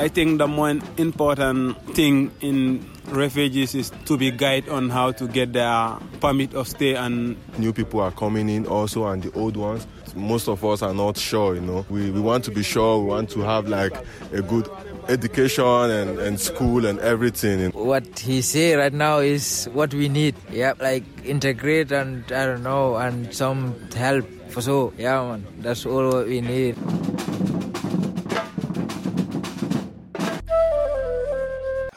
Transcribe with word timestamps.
I 0.00 0.08
think 0.08 0.38
the 0.38 0.48
most 0.48 0.82
important 0.96 1.76
thing 1.94 2.30
in 2.40 2.82
refugees 3.08 3.74
is 3.74 3.92
to 4.06 4.16
be 4.16 4.30
guided 4.30 4.70
on 4.70 4.88
how 4.88 5.12
to 5.12 5.28
get 5.28 5.52
their 5.52 5.98
permit 6.22 6.54
of 6.54 6.68
stay 6.68 6.94
and 6.94 7.36
new 7.58 7.74
people 7.74 8.00
are 8.00 8.10
coming 8.10 8.48
in 8.48 8.66
also 8.66 9.06
and 9.08 9.22
the 9.22 9.30
old 9.38 9.58
ones. 9.58 9.86
Most 10.14 10.48
of 10.48 10.64
us 10.64 10.80
are 10.80 10.94
not 10.94 11.18
sure 11.18 11.54
you 11.54 11.60
know. 11.60 11.84
We, 11.90 12.10
we 12.10 12.18
want 12.18 12.44
to 12.44 12.50
be 12.50 12.62
sure 12.62 12.98
we 12.98 13.08
want 13.08 13.28
to 13.32 13.40
have 13.42 13.68
like 13.68 13.92
a 14.32 14.40
good 14.40 14.70
education 15.08 15.66
and, 15.66 16.18
and 16.18 16.40
school 16.40 16.86
and 16.86 16.98
everything 17.00 17.70
what 17.72 18.18
he 18.20 18.40
say 18.40 18.76
right 18.76 18.94
now 18.94 19.18
is 19.18 19.68
what 19.74 19.92
we 19.92 20.08
need. 20.08 20.34
Yeah 20.50 20.72
like 20.80 21.04
integrate 21.26 21.92
and 21.92 22.24
i 22.32 22.46
don't 22.46 22.62
know 22.62 22.96
and 22.96 23.34
some 23.34 23.74
help. 23.90 24.24
For 24.48 24.62
so 24.62 24.94
yeah 24.96 25.22
man 25.28 25.46
that's 25.58 25.84
all 25.84 26.08
what 26.10 26.26
we 26.26 26.40
need 26.40 26.76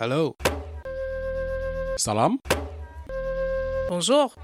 hello 0.04 0.36
salam 1.96 2.38
bonjour 3.88 4.36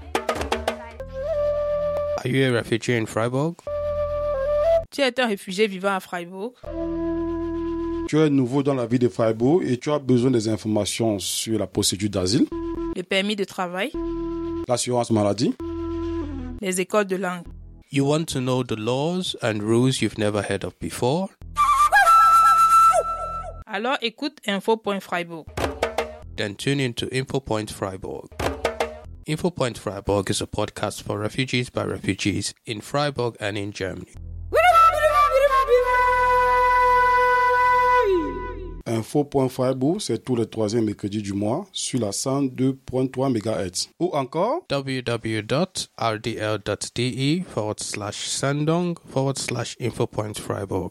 are 2.16 2.30
you 2.30 2.46
a 2.46 2.50
refugee 2.50 2.96
in 2.96 3.04
Freiburg? 3.04 3.56
Tu 4.90 5.02
es 5.02 5.20
un 5.20 5.26
réfugié 5.26 5.66
vivant 5.66 5.94
à 5.94 6.00
Freiburg. 6.00 6.52
Tu 8.08 8.18
es 8.18 8.30
nouveau 8.30 8.62
dans 8.62 8.72
la 8.72 8.86
ville 8.86 9.00
de 9.00 9.08
Freiburg 9.08 9.62
et 9.62 9.76
tu 9.76 9.90
as 9.90 9.98
besoin 9.98 10.30
des 10.30 10.48
informations 10.48 11.18
sur 11.18 11.58
la 11.58 11.66
procédure 11.66 12.08
d'asile, 12.08 12.46
Le 12.96 13.02
permis 13.02 13.36
de 13.36 13.44
travail, 13.44 13.92
l'assurance 14.66 15.10
maladie, 15.10 15.54
les 16.62 16.80
écoles 16.80 17.06
de 17.06 17.16
langue. 17.16 17.44
You 17.92 18.06
want 18.06 18.24
to 18.32 18.40
know 18.40 18.64
the 18.64 18.78
laws 18.78 19.36
and 19.42 19.60
rules 19.60 20.00
you've 20.00 20.16
never 20.16 20.40
heard 20.42 20.64
of 20.64 20.72
before? 20.80 21.28
Alors 23.72 23.98
écoute 24.02 24.38
info.freiburg. 24.48 25.46
Then 26.36 26.56
tune 26.56 26.80
in 26.80 26.92
to 26.94 27.06
InfoPoint 27.06 27.70
Freiburg. 27.70 28.28
InfoPoint 29.28 29.78
Freiburg 29.78 30.28
is 30.28 30.42
a 30.42 30.46
podcast 30.46 31.02
for 31.02 31.16
refugees 31.20 31.70
by 31.70 31.84
refugees 31.84 32.52
in 32.66 32.80
Freiburg 32.80 33.36
and 33.38 33.56
in 33.56 33.70
Germany. 33.70 34.14
Info.freiburg, 38.86 40.00
c'est 40.00 40.24
tous 40.24 40.34
les 40.34 40.46
troisièmes 40.46 40.86
mercredis 40.86 41.22
du 41.22 41.32
mois 41.32 41.64
sur 41.70 42.00
la 42.00 42.10
102.3 42.10 43.30
MHz. 43.30 43.88
Ou 44.00 44.10
encore 44.14 44.66
www.rdl.de 44.68 45.84
forward 47.44 47.78
slash 47.78 48.26
sendung 48.26 48.96
forward 49.12 49.38
slash 49.38 49.76
InfoPoint 49.78 50.36
Freiburg. 50.36 50.90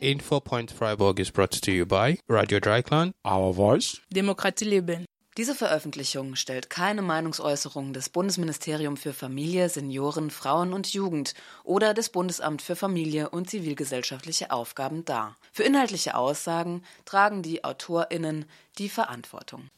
InfoPoint 0.00 0.70
Freiburg 0.70 1.18
is 1.18 1.30
brought 1.30 1.52
to 1.62 1.70
you 1.70 1.86
by 1.86 2.18
Radio 2.28 2.60
Dreikland, 2.60 3.12
Our 3.24 3.54
Voice, 3.54 4.00
Demokratie 4.10 4.66
Leben. 4.66 5.06
Diese 5.38 5.54
Veröffentlichung 5.54 6.34
stellt 6.34 6.70
keine 6.70 7.02
Meinungsäußerung 7.02 7.92
des 7.92 8.08
Bundesministerium 8.08 8.96
für 8.96 9.12
Familie, 9.12 9.68
Senioren, 9.68 10.30
Frauen 10.30 10.72
und 10.72 10.92
Jugend 10.92 11.34
oder 11.64 11.94
des 11.94 12.10
Bundesamt 12.10 12.62
für 12.62 12.76
Familie 12.76 13.30
und 13.30 13.48
zivilgesellschaftliche 13.48 14.50
Aufgaben 14.50 15.04
dar. 15.04 15.36
Für 15.52 15.62
inhaltliche 15.62 16.14
Aussagen 16.14 16.82
tragen 17.04 17.42
die 17.42 17.64
AutorInnen 17.64 18.46
die 18.78 18.88
Verantwortung. 18.88 19.68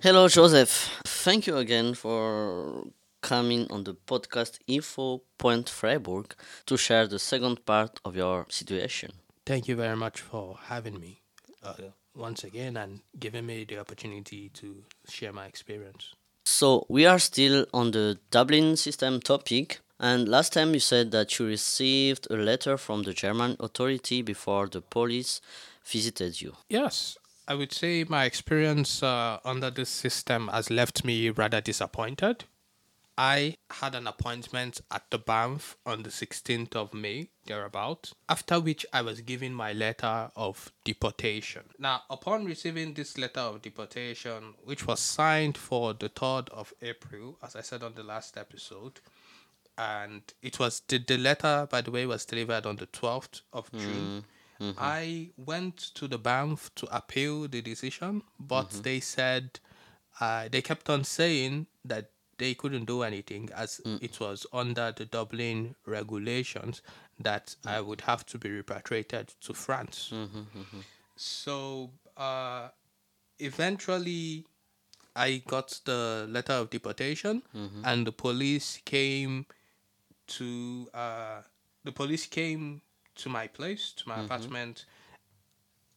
Hello, 0.00 0.26
Joseph. 0.28 0.90
Thank 1.24 1.46
you 1.46 1.56
again 1.56 1.94
for 1.94 2.86
coming 3.26 3.66
on 3.70 3.82
the 3.82 3.94
podcast 3.94 4.60
Info 4.68 5.20
Point 5.36 5.68
Freiburg 5.68 6.36
to 6.64 6.76
share 6.76 7.08
the 7.08 7.18
second 7.18 7.66
part 7.66 7.98
of 8.04 8.14
your 8.14 8.46
situation. 8.48 9.10
Thank 9.44 9.66
you 9.66 9.74
very 9.74 9.96
much 9.96 10.20
for 10.20 10.56
having 10.68 11.00
me 11.00 11.22
uh, 11.62 11.74
once 12.14 12.44
again 12.44 12.76
and 12.76 13.00
giving 13.18 13.44
me 13.44 13.64
the 13.64 13.78
opportunity 13.78 14.50
to 14.50 14.84
share 15.08 15.32
my 15.32 15.46
experience. 15.46 16.14
So, 16.44 16.86
we 16.88 17.04
are 17.04 17.18
still 17.18 17.66
on 17.74 17.90
the 17.90 18.18
Dublin 18.30 18.76
system 18.76 19.20
topic. 19.20 19.80
And 19.98 20.28
last 20.28 20.52
time 20.52 20.72
you 20.74 20.80
said 20.80 21.10
that 21.10 21.36
you 21.38 21.46
received 21.46 22.28
a 22.30 22.36
letter 22.36 22.76
from 22.76 23.02
the 23.02 23.12
German 23.12 23.56
authority 23.58 24.22
before 24.22 24.68
the 24.68 24.82
police 24.82 25.40
visited 25.84 26.40
you. 26.40 26.52
Yes, 26.68 27.18
I 27.48 27.54
would 27.54 27.72
say 27.72 28.04
my 28.04 28.24
experience 28.24 29.02
uh, 29.02 29.38
under 29.44 29.70
this 29.70 29.88
system 29.88 30.48
has 30.48 30.70
left 30.70 31.04
me 31.04 31.30
rather 31.30 31.60
disappointed. 31.60 32.44
I 33.18 33.56
had 33.70 33.94
an 33.94 34.06
appointment 34.06 34.80
at 34.90 35.10
the 35.10 35.18
BAMF 35.18 35.76
on 35.86 36.02
the 36.02 36.10
16th 36.10 36.76
of 36.76 36.92
May, 36.92 37.30
thereabout, 37.46 38.12
after 38.28 38.60
which 38.60 38.84
I 38.92 39.00
was 39.00 39.22
given 39.22 39.54
my 39.54 39.72
letter 39.72 40.30
of 40.36 40.70
deportation. 40.84 41.62
Now, 41.78 42.02
upon 42.10 42.44
receiving 42.44 42.92
this 42.92 43.16
letter 43.16 43.40
of 43.40 43.62
deportation, 43.62 44.54
which 44.64 44.86
was 44.86 45.00
signed 45.00 45.56
for 45.56 45.94
the 45.94 46.10
3rd 46.10 46.50
of 46.50 46.74
April, 46.82 47.38
as 47.42 47.56
I 47.56 47.62
said 47.62 47.82
on 47.82 47.94
the 47.94 48.02
last 48.02 48.36
episode, 48.36 49.00
and 49.78 50.22
it 50.42 50.58
was 50.58 50.82
the, 50.88 50.98
the 50.98 51.16
letter, 51.16 51.66
by 51.70 51.80
the 51.80 51.90
way, 51.90 52.04
was 52.06 52.26
delivered 52.26 52.66
on 52.66 52.76
the 52.76 52.86
12th 52.86 53.42
of 53.52 53.70
mm, 53.72 53.80
June. 53.80 54.24
Mm-hmm. 54.60 54.78
I 54.78 55.30
went 55.36 55.76
to 55.94 56.08
the 56.08 56.18
BAMF 56.18 56.70
to 56.76 56.96
appeal 56.96 57.48
the 57.48 57.62
decision, 57.62 58.22
but 58.38 58.68
mm-hmm. 58.68 58.82
they 58.82 59.00
said 59.00 59.60
uh, 60.20 60.48
they 60.50 60.62
kept 60.62 60.88
on 60.88 61.04
saying 61.04 61.66
that 61.84 62.10
they 62.38 62.54
couldn't 62.54 62.84
do 62.84 63.02
anything 63.02 63.50
as 63.54 63.80
hmm. 63.84 63.96
it 64.00 64.18
was 64.20 64.46
under 64.52 64.92
the 64.92 65.04
Dublin 65.04 65.74
regulations 65.86 66.82
that 67.18 67.56
hmm. 67.62 67.68
I 67.68 67.80
would 67.80 68.02
have 68.02 68.26
to 68.26 68.38
be 68.38 68.50
repatriated 68.50 69.34
to 69.40 69.54
France. 69.54 70.10
Hmm, 70.10 70.26
so 71.16 71.90
uh, 72.16 72.68
eventually, 73.38 74.44
I 75.14 75.42
got 75.46 75.80
the 75.84 76.26
letter 76.28 76.52
of 76.52 76.70
deportation, 76.70 77.42
mm-hmm. 77.54 77.82
and 77.84 78.06
the 78.06 78.12
police 78.12 78.80
came 78.84 79.46
to 80.26 80.88
uh, 80.92 81.40
the 81.84 81.92
police 81.92 82.26
came 82.26 82.82
to 83.16 83.28
my 83.28 83.46
place 83.46 83.92
to 83.92 84.08
my 84.08 84.16
mm-hmm. 84.16 84.24
apartment. 84.26 84.84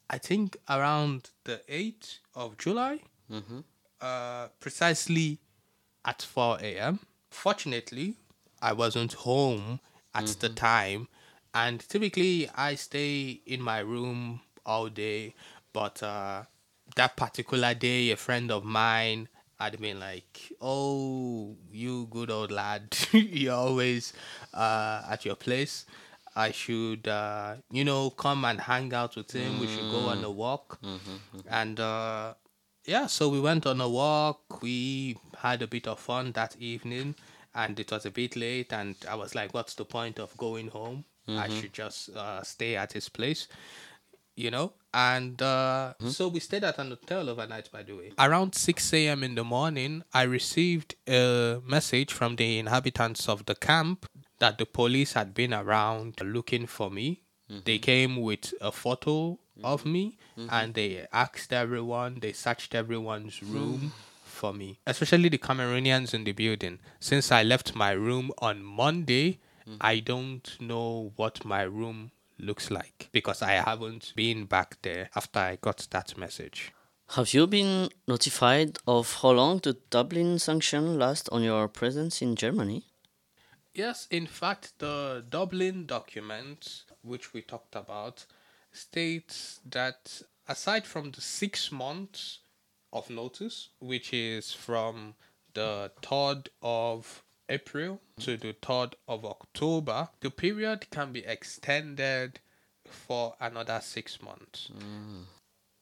I 0.10 0.18
think 0.18 0.58
around 0.70 1.30
the 1.44 1.62
eighth 1.68 2.20
of 2.34 2.58
July, 2.58 3.02
mm-hmm. 3.32 3.60
uh, 4.02 4.48
precisely 4.60 5.40
at 6.06 6.22
4 6.22 6.58
a.m. 6.62 7.00
Fortunately, 7.30 8.16
I 8.62 8.74
wasn't 8.74 9.14
home 9.14 9.80
at 10.14 10.28
the 10.40 10.50
time, 10.50 11.08
and 11.54 11.80
typically 11.88 12.50
I 12.56 12.76
stay 12.76 13.42
in 13.46 13.62
my 13.62 13.80
room 13.80 14.42
all 14.66 14.90
day. 14.90 15.36
But 15.74 16.02
uh, 16.04 16.44
that 16.96 17.16
particular 17.16 17.74
day, 17.74 18.12
a 18.12 18.18
friend 18.18 18.52
of 18.52 18.64
mine 18.64 19.30
had 19.60 19.80
been 19.80 20.00
like, 20.00 20.52
"Oh, 20.62 21.56
you 21.72 22.08
good 22.10 22.32
old 22.32 22.52
lad, 22.52 22.98
you're 23.12 23.54
always 23.54 24.14
uh, 24.54 25.04
at 25.10 25.26
your 25.26 25.36
place. 25.36 25.86
I 26.36 26.52
should, 26.52 27.08
uh, 27.08 27.56
you 27.72 27.84
know, 27.84 28.10
come 28.12 28.46
and 28.46 28.60
hang 28.62 28.94
out 28.94 29.16
with 29.16 29.32
him. 29.32 29.60
We 29.60 29.68
should 29.68 29.88
go 29.88 30.08
on 30.08 30.24
a 30.24 30.32
walk." 30.32 30.80
And 31.48 31.80
uh, 31.80 32.34
yeah, 32.90 33.06
so 33.06 33.30
we 33.30 33.40
went 33.40 33.66
on 33.68 33.80
a 33.80 33.88
walk. 33.88 34.62
We 34.64 35.18
had 35.38 35.62
a 35.62 35.68
bit 35.68 35.88
of 35.88 36.00
fun 36.00 36.32
that 36.34 36.56
evening, 36.60 37.16
and 37.54 37.80
it 37.80 37.92
was 37.92 38.06
a 38.06 38.12
bit 38.12 38.36
late. 38.36 38.74
And 38.74 38.96
I 39.08 39.16
was 39.16 39.36
like, 39.36 39.54
"What's 39.54 39.76
the 39.76 39.86
point 39.86 40.20
of 40.20 40.36
going 40.38 40.70
home? 40.70 41.06
I 41.28 41.48
should 41.48 41.74
just 41.74 42.10
uh, 42.16 42.42
stay 42.42 42.76
at 42.76 42.94
his 42.94 43.08
place." 43.10 43.48
You 44.36 44.50
know, 44.50 44.74
and 44.94 45.40
uh, 45.42 45.94
so 46.08 46.30
we 46.30 46.40
stayed 46.40 46.64
at 46.64 46.80
an 46.80 46.90
hotel 46.90 47.30
overnight. 47.30 47.72
By 47.72 47.84
the 47.84 47.94
way, 47.94 48.12
around 48.18 48.56
six 48.56 48.92
a.m. 48.94 49.24
in 49.24 49.36
the 49.36 49.44
morning, 49.44 50.04
I 50.14 50.24
received 50.24 50.96
a 51.08 51.62
message 51.64 52.12
from 52.14 52.38
the 52.38 52.58
inhabitants 52.58 53.30
of 53.30 53.46
the 53.46 53.56
camp 53.56 54.08
that 54.40 54.58
the 54.58 54.66
police 54.66 55.14
had 55.14 55.34
been 55.34 55.54
around 55.54 56.22
looking 56.24 56.66
for 56.68 56.90
me. 56.90 57.22
They 57.66 57.80
came 57.80 58.22
with 58.22 58.54
a 58.62 58.72
photo 58.72 59.40
of 59.64 59.86
me 59.86 60.18
mm-hmm. 60.38 60.50
and 60.52 60.74
they 60.74 61.06
asked 61.12 61.54
everyone, 61.54 62.20
they 62.20 62.34
searched 62.34 62.76
everyone's 62.76 63.40
mm. 63.40 63.54
room 63.54 63.94
for 64.24 64.54
me, 64.54 64.80
especially 64.88 65.30
the 65.30 65.38
Cameroonians 65.38 66.14
in 66.14 66.24
the 66.24 66.32
building. 66.32 66.80
Since 67.00 67.32
I 67.32 67.44
left 67.44 67.76
my 67.76 67.92
room 67.92 68.32
on 68.40 68.64
Monday, 68.64 69.40
mm. 69.68 69.78
I 69.82 70.00
don't 70.00 70.58
know 70.60 71.12
what 71.16 71.44
my 71.44 71.64
room 71.64 72.12
looks 72.38 72.72
like 72.72 73.10
because 73.12 73.42
I 73.42 73.52
haven't 73.54 74.14
been 74.16 74.46
back 74.46 74.78
there 74.82 75.10
after 75.16 75.40
I 75.40 75.58
got 75.58 75.88
that 75.92 76.18
message. 76.18 76.72
Have 77.14 77.34
you 77.34 77.48
been 77.48 77.90
notified 78.08 78.78
of 78.86 79.22
how 79.22 79.32
long 79.32 79.60
the 79.64 79.76
Dublin 79.90 80.38
sanction 80.38 81.00
lasts 81.00 81.28
on 81.30 81.42
your 81.42 81.68
presence 81.68 82.22
in 82.22 82.36
Germany? 82.36 82.86
Yes, 83.74 84.08
in 84.12 84.28
fact, 84.28 84.78
the 84.80 85.24
Dublin 85.28 85.86
document, 85.86 86.84
which 87.02 87.34
we 87.34 87.42
talked 87.42 87.76
about, 87.76 88.26
states 88.72 89.60
that 89.66 90.22
aside 90.48 90.86
from 90.86 91.12
the 91.12 91.22
six 91.22 91.72
months 91.72 92.40
of 92.92 93.10
notice, 93.10 93.70
which 93.80 94.14
is 94.14 94.52
from 94.52 95.16
the 95.54 95.92
3rd 96.02 96.48
of 96.62 97.24
April 97.48 98.00
to 98.20 98.38
the 98.38 98.54
3rd 98.54 98.94
of 99.08 99.26
October, 99.26 100.10
the 100.22 100.30
period 100.30 100.90
can 100.92 101.12
be 101.12 101.26
extended 101.26 102.40
for 102.86 103.36
another 103.40 103.80
six 103.82 104.22
months. 104.22 104.70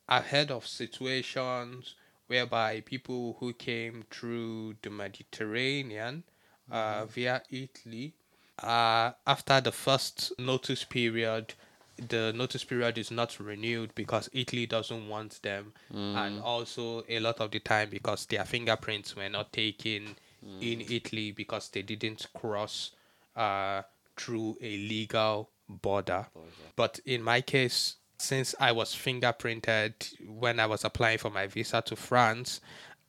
Ahead 0.10 0.52
of 0.52 0.66
situations 0.66 1.96
whereby 2.28 2.82
people 2.82 3.38
who 3.40 3.54
came 3.54 4.04
through 4.10 4.76
the 4.82 4.90
Mediterranean 4.90 6.24
uh, 6.70 7.06
via 7.06 7.42
Italy, 7.50 8.14
uh, 8.62 9.12
after 9.26 9.62
the 9.62 9.72
first 9.72 10.34
notice 10.40 10.84
period, 10.84 11.54
the 11.98 12.34
notice 12.36 12.64
period 12.64 12.98
is 12.98 13.12
not 13.12 13.40
renewed 13.40 13.94
because 13.96 14.30
Italy 14.34 14.66
doesn't 14.66 15.08
want 15.10 15.42
them, 15.42 15.74
and 15.92 16.42
also 16.42 17.04
a 17.10 17.20
lot 17.20 17.40
of 17.40 17.52
the 17.52 17.60
time 17.60 17.90
because 17.90 18.26
their 18.28 18.46
fingerprints 18.46 19.16
were 19.16 19.30
not 19.30 19.52
taken 19.52 20.16
in 20.62 20.82
Italy 20.90 21.32
because 21.32 21.70
they 21.70 21.82
didn't 21.82 22.28
cross 22.34 22.92
uh, 23.36 23.82
through 24.16 24.58
a 24.62 24.78
legal 24.78 25.50
border. 25.68 26.28
But 26.76 27.00
in 27.06 27.22
my 27.24 27.42
case, 27.42 27.96
since 28.18 28.56
I 28.60 28.72
was 28.72 28.96
fingerprinted 28.96 29.94
when 30.28 30.60
I 30.60 30.66
was 30.66 30.84
applying 30.86 31.18
for 31.18 31.30
my 31.30 31.48
visa 31.48 31.82
to 31.84 31.96
France, 31.96 32.62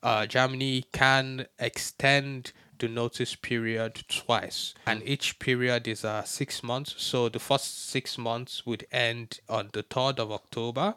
uh, 0.03 0.25
Germany 0.25 0.85
can 0.91 1.45
extend 1.59 2.51
the 2.79 2.87
notice 2.87 3.35
period 3.35 4.03
twice, 4.07 4.73
and 4.85 5.01
each 5.03 5.37
period 5.39 5.87
is 5.87 6.03
uh, 6.03 6.23
six 6.23 6.63
months. 6.63 6.95
So 6.97 7.29
the 7.29 7.39
first 7.39 7.89
six 7.89 8.17
months 8.17 8.65
would 8.65 8.85
end 8.91 9.39
on 9.47 9.69
the 9.73 9.83
3rd 9.83 10.19
of 10.19 10.31
October 10.31 10.95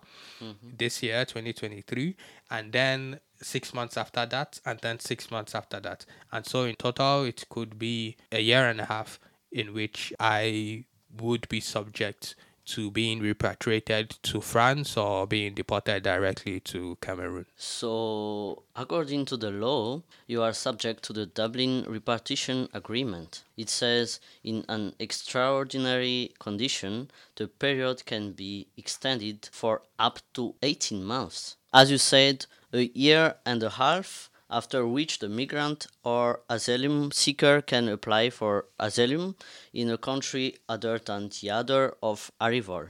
this 0.62 1.02
year, 1.02 1.24
2023, 1.24 2.16
and 2.50 2.72
then 2.72 3.20
six 3.40 3.74
months 3.74 3.96
after 3.96 4.24
that, 4.26 4.60
and 4.64 4.78
then 4.80 4.98
six 5.00 5.30
months 5.30 5.54
after 5.54 5.80
that. 5.80 6.06
And 6.30 6.46
so 6.46 6.64
in 6.64 6.76
total, 6.76 7.24
it 7.24 7.44
could 7.48 7.78
be 7.78 8.16
a 8.30 8.40
year 8.40 8.68
and 8.68 8.80
a 8.80 8.86
half 8.86 9.18
in 9.50 9.74
which 9.74 10.12
I 10.18 10.84
would 11.20 11.48
be 11.48 11.60
subject 11.60 12.34
to 12.72 12.90
being 12.90 13.20
repatriated 13.20 14.16
to 14.22 14.40
France 14.40 14.96
or 14.96 15.26
being 15.26 15.52
deported 15.52 16.02
directly 16.02 16.58
to 16.58 16.96
Cameroon. 17.02 17.44
So, 17.54 18.62
according 18.74 19.26
to 19.26 19.36
the 19.36 19.50
law, 19.50 20.02
you 20.26 20.42
are 20.42 20.54
subject 20.54 21.02
to 21.04 21.12
the 21.12 21.26
Dublin 21.26 21.84
Repartition 21.86 22.70
Agreement. 22.72 23.44
It 23.58 23.68
says 23.68 24.20
in 24.42 24.64
an 24.70 24.94
extraordinary 24.98 26.32
condition, 26.38 27.10
the 27.36 27.46
period 27.46 28.06
can 28.06 28.32
be 28.32 28.68
extended 28.78 29.50
for 29.52 29.82
up 29.98 30.20
to 30.32 30.54
18 30.62 31.04
months. 31.04 31.56
As 31.74 31.90
you 31.90 31.98
said, 31.98 32.46
a 32.72 32.90
year 32.94 33.34
and 33.44 33.62
a 33.62 33.70
half 33.70 34.30
after 34.52 34.86
which 34.86 35.18
the 35.18 35.28
migrant 35.28 35.86
or 36.04 36.40
asylum 36.48 37.10
seeker 37.10 37.60
can 37.62 37.88
apply 37.88 38.30
for 38.30 38.66
asylum 38.78 39.34
in 39.72 39.90
a 39.90 39.98
country 39.98 40.56
other 40.68 40.98
than 40.98 41.30
the 41.40 41.50
other 41.50 41.96
of 42.02 42.30
arrival. 42.40 42.88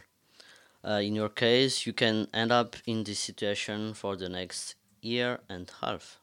Uh, 0.85 1.00
in 1.03 1.14
your 1.14 1.29
case, 1.29 1.87
you 1.87 1.93
can 1.93 2.26
end 2.35 2.50
up 2.50 2.76
in 2.87 3.05
this 3.05 3.20
situation 3.20 3.94
for 3.94 4.17
the 4.17 4.29
next 4.29 4.75
year 5.00 5.38
and 5.49 5.70
a 5.70 5.87
half. 5.87 6.19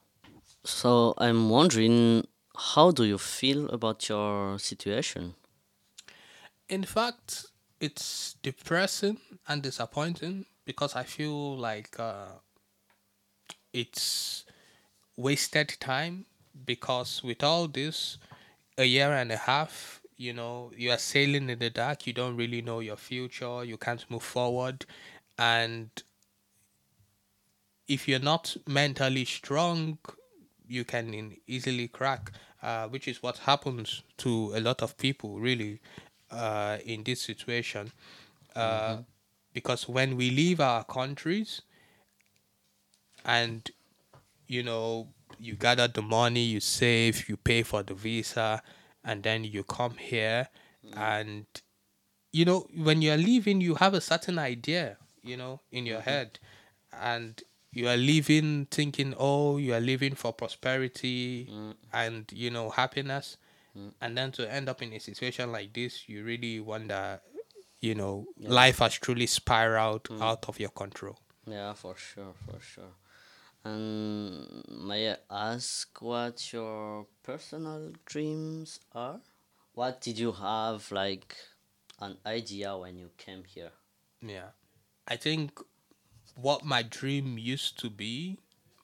So 0.65 1.13
I'm 1.17 1.49
wondering, 1.49 2.27
how 2.55 2.91
do 2.91 3.05
you 3.05 3.17
feel 3.17 3.69
about 3.69 4.09
your 4.09 4.59
situation? 4.59 5.35
In 6.67 6.83
fact, 6.83 7.45
it's 7.79 8.35
depressing 8.43 9.17
and 9.47 9.63
disappointing 9.63 10.45
because 10.65 10.95
I 10.95 11.03
feel 11.03 11.57
like 11.57 11.97
uh, 11.97 12.27
it's 13.73 14.45
wasted 15.19 15.69
time 15.79 16.25
because 16.65 17.21
with 17.23 17.43
all 17.43 17.67
this, 17.67 18.17
a 18.77 18.85
year 18.85 19.11
and 19.13 19.31
a 19.31 19.37
half, 19.37 20.01
you 20.17 20.33
know, 20.33 20.71
you 20.77 20.91
are 20.91 20.97
sailing 20.99 21.49
in 21.49 21.59
the 21.59 21.69
dark, 21.69 22.07
you 22.07 22.13
don't 22.13 22.37
really 22.37 22.61
know 22.61 22.79
your 22.79 22.97
future, 22.97 23.63
you 23.63 23.77
can't 23.77 24.09
move 24.09 24.23
forward. 24.23 24.85
And 25.37 25.89
if 27.87 28.07
you're 28.07 28.19
not 28.33 28.55
mentally 28.67 29.25
strong, 29.25 29.97
you 30.67 30.83
can 30.85 31.35
easily 31.47 31.87
crack, 31.87 32.31
uh, 32.61 32.87
which 32.87 33.07
is 33.07 33.23
what 33.23 33.39
happens 33.39 34.03
to 34.17 34.53
a 34.55 34.59
lot 34.59 34.81
of 34.81 34.97
people, 34.97 35.39
really, 35.39 35.79
uh, 36.31 36.77
in 36.85 37.03
this 37.03 37.21
situation. 37.21 37.91
Uh, 38.55 38.97
Because 39.53 39.89
when 39.89 40.15
we 40.17 40.29
leave 40.29 40.61
our 40.61 40.83
countries, 40.85 41.61
and 43.25 43.71
you 44.49 44.61
know 44.61 45.07
you 45.39 45.53
gather 45.55 45.87
the 45.87 46.01
money 46.01 46.43
you 46.43 46.59
save 46.59 47.29
you 47.29 47.37
pay 47.37 47.63
for 47.63 47.81
the 47.83 47.93
visa 47.93 48.61
and 49.05 49.23
then 49.23 49.45
you 49.45 49.63
come 49.63 49.95
here 49.95 50.49
mm. 50.85 50.97
and 50.97 51.45
you 52.33 52.43
know 52.43 52.67
when 52.75 53.01
you're 53.01 53.17
leaving 53.17 53.61
you 53.61 53.75
have 53.75 53.93
a 53.93 54.01
certain 54.01 54.37
idea 54.37 54.97
you 55.23 55.37
know 55.37 55.61
in 55.71 55.85
your 55.85 55.99
mm-hmm. 55.99 56.09
head. 56.09 56.39
And 56.91 57.41
you 57.71 57.87
are 57.87 57.97
leaving 57.97 58.65
thinking 58.71 59.13
oh 59.17 59.57
you 59.57 59.73
are 59.73 59.79
living 59.79 60.15
for 60.15 60.33
prosperity 60.33 61.47
mm. 61.51 61.75
and 61.93 62.25
you 62.33 62.49
know 62.49 62.69
happiness. 62.69 63.37
Mm. 63.77 63.93
And 64.01 64.17
then 64.17 64.31
to 64.33 64.51
end 64.51 64.69
up 64.69 64.81
in 64.81 64.91
a 64.93 64.99
situation 64.99 65.51
like 65.51 65.73
this 65.73 66.09
you 66.09 66.23
really 66.23 66.59
wonder 66.59 67.21
you 67.79 67.95
know 67.95 68.25
life 68.39 68.79
has 68.79 68.93
truly 68.95 69.27
spiraled 69.27 70.07
out 70.19 70.49
of 70.49 70.59
your 70.59 70.69
control. 70.69 71.19
Yeah, 71.47 71.73
for 71.73 71.95
sure, 71.95 72.33
for 72.45 72.59
sure. 72.59 72.93
And 73.63 74.63
may 74.69 75.11
I 75.11 75.17
ask 75.29 76.01
what 76.01 76.53
your 76.53 77.07
personal 77.23 77.91
dreams 78.05 78.79
are? 78.93 79.19
What 79.73 80.01
did 80.01 80.17
you 80.17 80.31
have 80.31 80.91
like 80.91 81.35
an 81.99 82.17
idea 82.25 82.77
when 82.77 82.97
you 82.97 83.09
came 83.17 83.43
here? 83.43 83.71
Yeah. 84.21 84.49
I 85.07 85.15
think 85.15 85.59
what 86.35 86.63
my 86.63 86.83
dream 86.83 87.37
used 87.37 87.79
to 87.79 87.89
be 87.89 88.37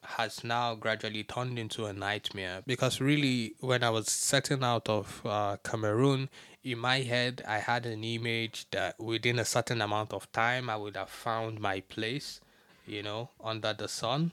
has 0.03 0.43
now 0.43 0.75
gradually 0.75 1.23
turned 1.23 1.57
into 1.57 1.85
a 1.85 1.93
nightmare 1.93 2.61
because 2.67 3.01
really 3.01 3.55
when 3.59 3.83
I 3.83 3.89
was 3.89 4.07
setting 4.07 4.63
out 4.63 4.87
of 4.87 5.21
uh, 5.25 5.57
Cameroon 5.63 6.29
in 6.63 6.77
my 6.77 6.99
head 6.99 7.43
I 7.47 7.57
had 7.59 7.85
an 7.85 8.03
image 8.03 8.67
that 8.71 8.99
within 8.99 9.39
a 9.39 9.45
certain 9.45 9.81
amount 9.81 10.13
of 10.13 10.31
time 10.31 10.69
I 10.69 10.75
would 10.77 10.95
have 10.95 11.09
found 11.09 11.59
my 11.59 11.79
place 11.79 12.39
you 12.85 13.01
know 13.01 13.29
under 13.43 13.73
the 13.73 13.87
sun 13.87 14.31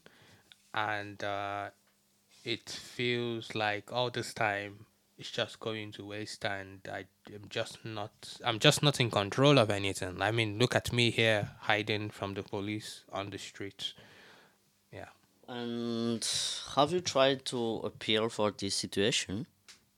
and 0.74 1.22
uh, 1.22 1.70
it 2.44 2.68
feels 2.68 3.54
like 3.54 3.92
all 3.92 4.10
this 4.10 4.34
time 4.34 4.86
it's 5.18 5.30
just 5.30 5.60
going 5.60 5.92
to 5.92 6.04
waste 6.04 6.44
and 6.44 6.80
I 6.90 7.04
am 7.32 7.42
just 7.48 7.84
not 7.84 8.10
I'm 8.44 8.58
just 8.58 8.82
not 8.82 8.98
in 9.00 9.10
control 9.10 9.58
of 9.58 9.70
anything. 9.70 10.20
I 10.20 10.32
mean 10.32 10.58
look 10.58 10.74
at 10.74 10.92
me 10.92 11.10
here 11.10 11.50
hiding 11.60 12.10
from 12.10 12.34
the 12.34 12.42
police 12.42 13.04
on 13.12 13.30
the 13.30 13.38
streets. 13.38 13.94
Yeah. 14.92 15.10
And 15.48 16.26
have 16.74 16.92
you 16.92 17.00
tried 17.00 17.44
to 17.46 17.82
appeal 17.84 18.28
for 18.30 18.50
this 18.50 18.74
situation? 18.74 19.46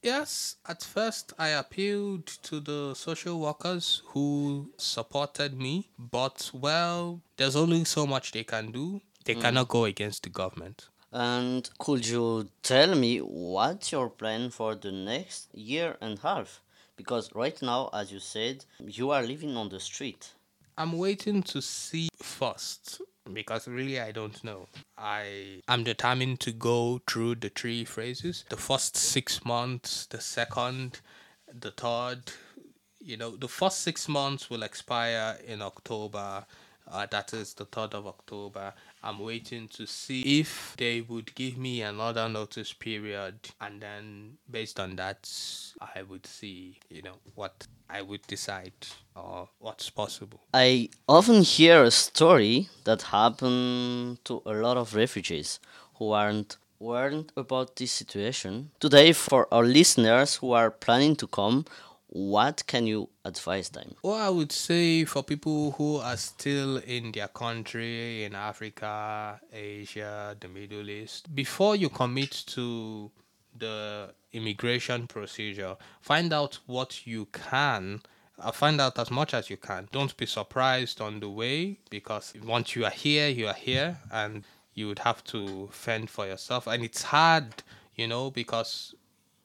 Yes, 0.03 0.57
at 0.69 0.83
first 0.83 1.33
I 1.39 1.49
appealed 1.49 2.27
to 2.27 2.61
the 2.61 2.93
social 2.95 3.41
workers 3.41 4.03
who 4.09 4.71
supported 4.77 5.59
me, 5.59 5.89
but 5.99 6.51
well, 6.53 7.23
there's 7.39 7.57
only 7.57 7.85
so 7.85 8.07
much 8.07 8.33
they 8.33 8.45
can 8.45 8.71
do. 8.71 9.01
They 9.25 9.35
cannot 9.35 9.69
go 9.69 9.85
against 9.85 10.23
the 10.23 10.29
government. 10.29 10.89
And 11.13 11.69
could 11.79 12.07
you 12.07 12.49
tell 12.63 12.95
me 12.95 13.19
what's 13.19 13.93
your 13.93 14.11
plan 14.11 14.51
for 14.51 14.75
the 14.75 14.93
next 14.93 15.55
year 15.55 15.97
and 16.01 16.19
a 16.19 16.23
half? 16.23 16.61
Because 16.97 17.31
right 17.35 17.61
now, 17.63 17.89
as 17.93 18.13
you 18.13 18.19
said, 18.21 18.65
you 18.85 19.11
are 19.11 19.23
living 19.23 19.57
on 19.57 19.69
the 19.69 19.81
street. 19.81 20.33
I'm 20.77 20.93
waiting 20.99 21.43
to 21.45 21.63
see 21.63 22.09
first 22.21 23.01
because 23.33 23.67
really 23.69 24.01
I 24.01 24.13
don't 24.13 24.43
know. 24.45 24.67
I 24.99 25.63
am 25.69 25.85
determined 25.85 26.41
to 26.41 26.53
go 26.53 27.01
through 27.07 27.37
the 27.37 27.49
three 27.49 27.85
phases. 27.85 28.45
The 28.49 28.57
first 28.57 28.97
six 28.97 29.45
months, 29.45 30.07
the 30.07 30.21
second, 30.21 31.01
the 31.61 31.71
third. 31.71 32.33
You 33.01 33.17
know, 33.17 33.37
the 33.37 33.49
first 33.49 33.81
six 33.81 34.09
months 34.09 34.51
will 34.51 34.63
expire 34.63 35.39
in 35.47 35.63
October. 35.63 36.45
Uh, 36.91 37.07
that 37.11 37.33
is 37.33 37.55
the 37.55 37.67
3rd 37.67 37.95
of 37.95 38.07
October. 38.07 38.73
I'm 39.05 39.19
waiting 39.19 39.69
to 39.77 39.87
see 39.87 40.41
if 40.41 40.75
they 40.79 41.03
would 41.03 41.35
give 41.35 41.59
me 41.59 41.83
another 41.83 42.27
notice 42.27 42.73
period, 42.73 43.35
and 43.61 43.81
then 43.83 44.39
based 44.51 44.81
on 44.81 44.97
that, 44.97 45.29
I 45.95 46.03
would 46.03 46.27
see, 46.27 46.79
you 46.89 47.03
know, 47.03 47.17
what 47.35 47.67
I 47.91 48.01
would 48.01 48.27
decide 48.27 48.73
or 49.15 49.51
what's 49.59 49.91
possible. 49.91 50.41
I 50.55 50.89
often 51.07 51.43
hear 51.43 51.85
a 51.85 51.91
story 51.91 52.71
that 52.85 53.03
happened 53.03 54.25
to 54.25 54.41
a 54.47 54.55
lot 54.55 54.79
of 54.79 54.95
refugees 54.95 55.61
who 55.97 56.13
aren't 56.13 56.57
warned 56.79 57.31
about 57.37 57.77
this 57.77 57.93
situation. 57.93 58.71
Today, 58.81 59.13
for 59.13 59.47
our 59.53 59.65
listeners 59.65 60.37
who 60.37 60.53
are 60.53 60.71
planning 60.71 61.15
to 61.17 61.27
come, 61.27 61.67
what 62.15 62.63
can 62.67 62.87
you 62.87 63.09
advise 63.25 63.71
them? 63.71 63.97
Well, 64.03 64.15
I 64.15 64.29
would 64.29 64.53
say 64.53 65.05
for 65.05 65.23
people 65.25 65.73
who 65.73 65.97
are 65.97 66.17
still 66.17 66.77
in 66.77 67.11
their 67.11 67.29
country, 67.29 68.25
in 68.25 68.37
Africa, 68.37 69.41
Asia, 69.53 70.37
the 70.39 70.49
Middle 70.49 70.89
East, 70.89 71.35
before 71.35 71.75
you 71.75 71.89
commit 71.89 72.31
to 72.47 73.11
the 73.59 74.11
immigration 74.33 75.07
procedure. 75.07 75.77
Find 76.01 76.33
out 76.33 76.59
what 76.67 77.07
you 77.07 77.27
can. 77.27 78.03
Uh, 78.39 78.51
find 78.51 78.81
out 78.81 78.99
as 78.99 79.11
much 79.11 79.33
as 79.33 79.49
you 79.49 79.57
can. 79.57 79.89
Don't 79.93 80.17
be 80.17 80.27
surprised 80.27 81.01
on 81.01 81.21
the 81.21 81.29
way 81.29 81.79
because 81.89 82.35
once 82.45 82.75
you 82.75 82.85
are 82.85 82.91
here, 82.91 83.29
you 83.29 83.47
are 83.47 83.55
here, 83.55 83.99
and 84.11 84.45
you 84.75 84.89
would 84.89 84.99
have 84.99 85.23
to 85.25 85.69
fend 85.71 86.11
for 86.11 86.27
yourself. 86.27 86.67
And 86.67 86.85
it's 86.85 87.03
hard, 87.03 87.63
you 87.95 88.09
know, 88.09 88.31
because 88.31 88.95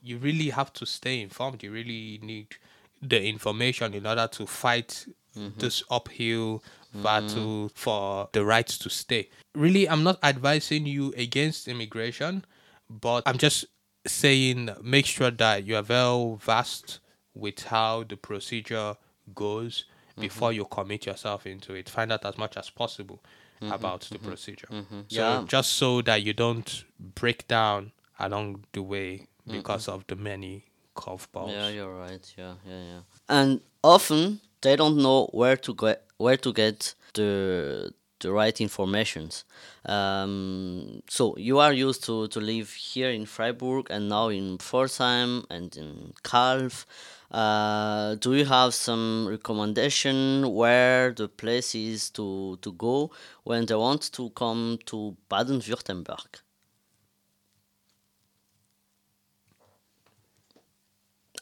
you 0.02 0.18
really 0.18 0.50
have 0.50 0.72
to 0.74 0.86
stay 0.86 1.20
informed. 1.20 1.62
You 1.62 1.72
really 1.72 2.18
need 2.22 2.56
the 3.02 3.22
information 3.22 3.94
in 3.94 4.06
order 4.06 4.28
to 4.32 4.46
fight 4.46 5.06
mm-hmm. 5.36 5.58
this 5.58 5.82
uphill 5.90 6.62
mm-hmm. 6.92 7.02
battle 7.02 7.70
for 7.74 8.28
the 8.32 8.44
right 8.44 8.66
to 8.66 8.90
stay. 8.90 9.28
Really, 9.54 9.88
I'm 9.88 10.02
not 10.02 10.18
advising 10.22 10.86
you 10.86 11.12
against 11.16 11.68
immigration, 11.68 12.44
but 12.88 13.22
I'm 13.26 13.38
just 13.38 13.64
saying 14.06 14.70
make 14.82 15.06
sure 15.06 15.30
that 15.30 15.64
you 15.64 15.76
are 15.76 15.82
well 15.82 16.36
versed 16.36 17.00
with 17.34 17.64
how 17.64 18.04
the 18.04 18.16
procedure 18.16 18.96
goes 19.34 19.84
mm-hmm. 20.12 20.22
before 20.22 20.52
you 20.52 20.64
commit 20.64 21.06
yourself 21.06 21.46
into 21.46 21.74
it. 21.74 21.88
Find 21.88 22.12
out 22.12 22.24
as 22.24 22.36
much 22.36 22.56
as 22.56 22.70
possible 22.70 23.22
about 23.62 24.08
the 24.10 24.18
procedure. 24.18 24.68
So 24.70 25.04
Yeah. 25.08 25.44
just 25.46 25.72
so 25.72 26.00
that 26.02 26.22
you 26.22 26.32
don't 26.32 26.84
break 26.98 27.46
down 27.46 27.92
along 28.18 28.64
the 28.72 28.82
way 28.82 29.28
because 29.46 29.88
of 29.88 30.06
the 30.06 30.16
many 30.16 30.64
curveballs. 30.96 31.52
Yeah, 31.52 31.68
you're 31.68 31.94
right. 31.94 32.34
Yeah, 32.36 32.54
yeah, 32.66 32.82
yeah. 32.92 33.00
And 33.28 33.60
often 33.82 34.40
they 34.60 34.76
don't 34.76 34.98
know 34.98 35.26
where 35.32 35.56
to 35.56 35.74
get 35.74 36.04
where 36.18 36.36
to 36.36 36.52
get 36.52 36.94
the 37.14 37.92
the 38.20 38.30
right 38.30 38.60
informations. 38.60 39.44
Um, 39.86 41.02
so 41.08 41.34
you 41.38 41.58
are 41.58 41.72
used 41.72 42.04
to, 42.04 42.28
to 42.28 42.40
live 42.40 42.70
here 42.70 43.10
in 43.10 43.24
Freiburg 43.26 43.86
and 43.90 44.08
now 44.08 44.28
in 44.28 44.58
Pforzheim 44.58 45.44
and 45.50 45.74
in 45.76 46.12
Calw. 46.22 46.84
Uh, 47.30 48.16
do 48.16 48.34
you 48.34 48.44
have 48.44 48.74
some 48.74 49.26
recommendation 49.28 50.52
where 50.52 51.12
the 51.12 51.28
places 51.28 52.10
to, 52.10 52.58
to 52.60 52.72
go 52.72 53.10
when 53.44 53.66
they 53.66 53.74
want 53.74 54.12
to 54.12 54.30
come 54.30 54.78
to 54.86 55.16
Baden-Württemberg? 55.28 56.42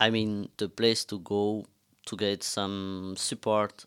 I 0.00 0.10
mean, 0.10 0.48
the 0.56 0.68
place 0.68 1.04
to 1.06 1.18
go 1.18 1.66
to 2.06 2.16
get 2.16 2.42
some 2.42 3.14
support 3.16 3.84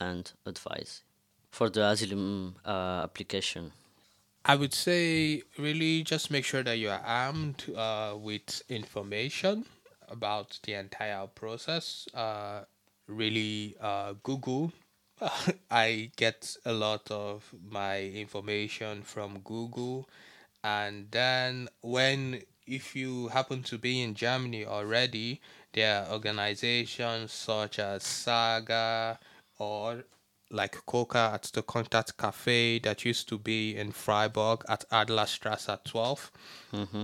and 0.00 0.30
advice 0.46 1.02
for 1.50 1.68
the 1.70 1.86
asylum 1.86 2.56
uh, 2.64 3.02
application. 3.04 3.72
I 4.44 4.56
would 4.56 4.74
say 4.74 5.42
really 5.58 6.02
just 6.02 6.30
make 6.30 6.44
sure 6.44 6.62
that 6.62 6.78
you 6.78 6.90
are 6.90 7.02
armed 7.04 7.64
uh, 7.76 8.14
with 8.18 8.62
information 8.68 9.66
about 10.08 10.58
the 10.64 10.74
entire 10.74 11.26
process. 11.26 12.08
Uh, 12.14 12.64
really, 13.06 13.76
uh, 13.80 14.14
Google. 14.22 14.72
I 15.70 16.10
get 16.16 16.56
a 16.64 16.72
lot 16.72 17.10
of 17.10 17.52
my 17.68 18.00
information 18.02 19.02
from 19.02 19.40
Google, 19.40 20.08
and 20.64 21.10
then 21.10 21.68
when 21.82 22.42
if 22.70 22.94
you 22.96 23.28
happen 23.28 23.62
to 23.64 23.78
be 23.78 24.00
in 24.02 24.14
Germany 24.14 24.64
already, 24.64 25.40
there 25.72 26.02
are 26.04 26.12
organizations 26.12 27.32
such 27.32 27.78
as 27.78 28.02
Saga 28.04 29.18
or 29.58 30.04
like 30.52 30.84
Coca 30.86 31.30
at 31.34 31.44
the 31.54 31.62
Contact 31.62 32.16
Cafe 32.16 32.80
that 32.80 33.04
used 33.04 33.28
to 33.28 33.38
be 33.38 33.76
in 33.76 33.92
Freiburg 33.92 34.64
at 34.68 34.84
Adlerstrasse 34.90 35.78
12, 35.84 36.30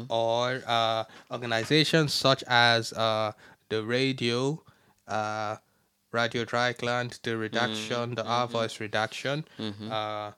or 0.09 0.63
uh, 0.67 1.05
organizations 1.31 2.13
such 2.13 2.43
as 2.49 2.93
uh, 2.93 3.33
the 3.69 3.85
radio, 3.85 4.63
uh, 5.07 5.57
Radio 6.13 6.45
Dreyeckland, 6.45 7.21
the 7.23 7.37
redaction, 7.37 8.15
the 8.17 8.25
Our 8.25 8.49
Voice 8.49 8.81
redaction, 8.81 9.45
uh, 9.93 10.33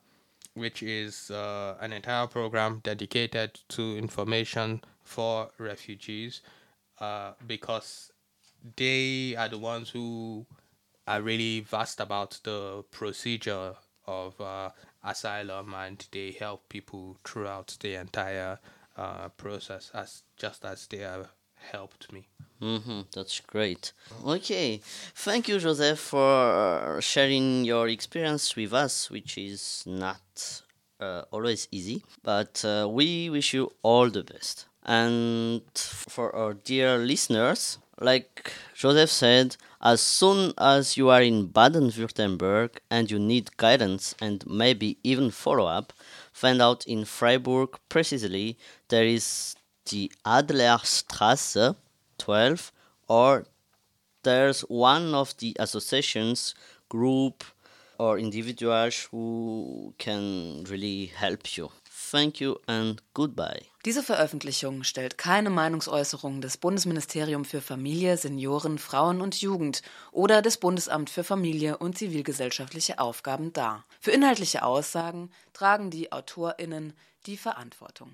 which 0.53 0.83
is 0.83 1.31
uh, 1.31 1.77
an 1.81 1.93
entire 1.93 2.27
program 2.27 2.81
dedicated 2.83 3.59
to 3.69 3.97
information 3.97 4.81
for 5.09 5.49
refugees, 5.57 6.41
uh, 6.99 7.31
because 7.47 8.11
they 8.75 9.35
are 9.35 9.49
the 9.49 9.57
ones 9.57 9.89
who 9.89 10.45
are 11.07 11.21
really 11.21 11.61
vast 11.61 11.99
about 11.99 12.39
the 12.43 12.83
procedure 12.91 13.73
of 14.05 14.39
uh, 14.39 14.69
asylum 15.03 15.73
and 15.73 16.07
they 16.11 16.31
help 16.39 16.69
people 16.69 17.17
throughout 17.25 17.75
the 17.79 17.95
entire 17.95 18.59
uh, 18.97 19.29
process 19.29 19.89
as 19.95 20.23
just 20.37 20.63
as 20.63 20.85
they 20.87 20.97
have 20.97 21.29
helped 21.71 22.13
me. 22.13 22.27
Mm-hmm, 22.61 23.01
that's 23.15 23.39
great. 23.39 23.93
Okay, 24.25 24.81
thank 25.15 25.47
you, 25.47 25.57
Joseph, 25.57 25.99
for 25.99 26.99
sharing 27.01 27.65
your 27.65 27.87
experience 27.87 28.55
with 28.55 28.73
us, 28.73 29.09
which 29.09 29.37
is 29.37 29.83
not 29.87 30.61
uh, 30.99 31.23
always 31.31 31.67
easy, 31.71 32.03
but 32.21 32.63
uh, 32.63 32.87
we 32.87 33.29
wish 33.31 33.53
you 33.55 33.71
all 33.81 34.09
the 34.09 34.23
best. 34.23 34.68
And 34.85 35.61
for 35.75 36.35
our 36.35 36.53
dear 36.53 36.97
listeners, 36.97 37.77
like 37.99 38.53
Joseph 38.73 39.11
said, 39.11 39.57
as 39.81 40.01
soon 40.01 40.53
as 40.57 40.97
you 40.97 41.09
are 41.09 41.21
in 41.21 41.47
Baden 41.47 41.89
Württemberg 41.91 42.77
and 42.89 43.11
you 43.11 43.19
need 43.19 43.55
guidance 43.57 44.15
and 44.21 44.45
maybe 44.47 44.97
even 45.03 45.31
follow 45.31 45.65
up, 45.67 45.93
find 46.31 46.61
out 46.61 46.85
in 46.87 47.05
Freiburg 47.05 47.77
precisely 47.89 48.57
there 48.87 49.05
is 49.05 49.55
the 49.89 50.11
Adlerstrasse 50.25 51.75
12 52.17 52.71
or 53.07 53.45
there's 54.23 54.61
one 54.61 55.13
of 55.13 55.35
the 55.37 55.55
associations, 55.59 56.53
group, 56.89 57.43
or 57.97 58.17
individuals 58.19 59.07
who 59.11 59.93
can 59.97 60.63
really 60.65 61.07
help 61.07 61.57
you. 61.57 61.69
Thank 62.09 62.39
you 62.39 62.55
and 62.65 63.03
goodbye. 63.13 63.61
Diese 63.85 64.01
Veröffentlichung 64.01 64.83
stellt 64.83 65.17
keine 65.17 65.49
Meinungsäußerung 65.49 66.41
des 66.41 66.57
Bundesministerium 66.57 67.45
für 67.45 67.61
Familie, 67.61 68.17
Senioren, 68.17 68.79
Frauen 68.79 69.21
und 69.21 69.39
Jugend 69.41 69.83
oder 70.11 70.41
des 70.41 70.57
Bundesamt 70.57 71.09
für 71.09 71.23
Familie 71.23 71.77
und 71.77 71.97
zivilgesellschaftliche 71.97 72.99
Aufgaben 72.99 73.53
dar. 73.53 73.85
Für 73.99 74.11
inhaltliche 74.11 74.63
Aussagen 74.63 75.29
tragen 75.53 75.91
die 75.91 76.11
AutorInnen 76.11 76.93
die 77.27 77.37
Verantwortung. 77.37 78.11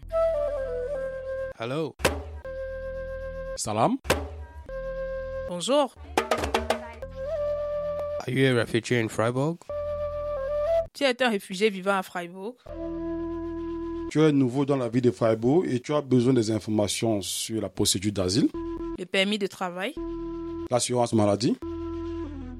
Hello. 1.58 1.96
Salam. 3.56 4.00
Bonjour. 5.48 5.90
Are 8.20 8.32
you 8.32 8.50
a 8.50 8.54
refugee 8.54 9.00
in 9.00 9.10
Freiburg? 9.10 9.66
Tu 10.94 11.04
es 11.04 11.16
un 11.22 11.30
réfugié 11.30 11.70
vivant 11.70 12.00
à 12.00 12.04
Freiburg. 12.04 12.56
Tu 14.10 14.22
es 14.22 14.32
nouveau 14.32 14.66
dans 14.66 14.78
la 14.78 14.88
ville 14.90 15.02
de 15.02 15.12
Freiburg 15.12 15.66
et 15.68 15.80
tu 15.80 15.94
as 15.94 16.02
besoin 16.02 16.34
des 16.34 16.52
informations 16.52 17.22
sur 17.22 17.62
la 17.62 17.70
procédure 17.70 18.12
d'asile, 18.14 18.50
Le 18.98 19.06
permis 19.06 19.38
de 19.38 19.48
travail. 19.48 19.94
l'assurance 20.72 21.14
maladie, 21.14 21.58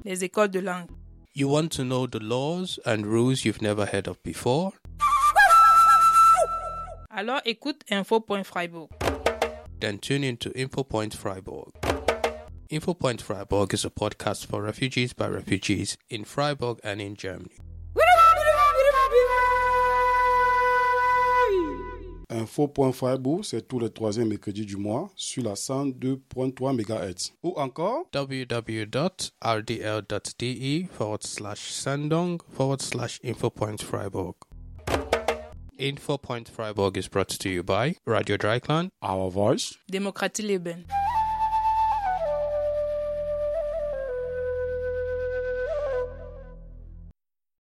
Les 0.04 0.22
écoles 0.24 0.48
de 0.50 0.60
langue. 0.60 0.88
You 1.34 1.48
want 1.50 1.68
to 1.76 1.82
know 1.82 2.06
the 2.06 2.20
laws 2.20 2.78
and 2.86 3.02
rules 3.04 3.44
you've 3.44 3.60
never 3.62 3.84
heard 3.86 4.08
of 4.08 4.16
before? 4.24 4.72
Alors 7.10 7.40
écoute 7.44 7.82
info.freiburg. 7.90 8.88
Then 9.80 9.98
tune 9.98 10.24
in 10.24 10.36
to 10.36 10.50
InfoPoint 10.54 11.14
Freiburg. 11.14 11.68
InfoPoint 12.70 13.20
Freiburg 13.22 13.72
is 13.74 13.84
a 13.84 13.90
podcast 13.90 14.46
for 14.46 14.62
refugees 14.62 15.12
by 15.14 15.26
refugees 15.28 15.96
in 16.10 16.24
Freiburg 16.24 16.78
and 16.84 17.00
in 17.00 17.14
Germany. 17.16 17.56
Info.Freiburg, 22.58 23.44
c'est 23.44 23.68
tous 23.68 23.78
les 23.78 23.90
troisièmes 23.90 24.28
mercredis 24.28 24.64
du 24.64 24.76
mois 24.78 25.10
sur 25.14 25.42
la 25.42 25.52
102.3 25.52 26.72
MHz. 26.72 27.32
Ou 27.42 27.52
encore, 27.56 28.06
www.rdl.de 28.14 29.26
forward 30.90 31.22
slash 31.22 31.70
sendung 31.70 32.38
forward 32.52 32.80
slash 32.80 33.20
InfoPoint 33.22 33.82
Freiburg. 33.82 34.34
InfoPoint 35.78 36.48
Freiburg 36.48 36.96
is 36.96 37.08
brought 37.08 37.28
to 37.28 37.50
you 37.50 37.62
by 37.62 37.96
Radio 38.06 38.38
Dreikland 38.38 38.88
Our 39.02 39.30
Voice, 39.30 39.76
Démocratie 39.90 40.46
Leben. 40.46 40.86